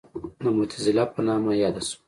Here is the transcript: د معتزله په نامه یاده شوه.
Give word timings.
د 0.41 0.43
معتزله 0.55 1.03
په 1.13 1.19
نامه 1.27 1.51
یاده 1.61 1.81
شوه. 1.87 1.97